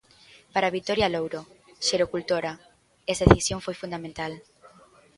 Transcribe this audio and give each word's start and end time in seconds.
Para 0.53 0.73
Vitoria 0.77 1.11
Louro, 1.15 1.41
xerocultora, 1.87 2.53
esta 3.13 3.27
decisión 3.29 3.59
foi 3.65 3.75
fundamental. 3.81 4.33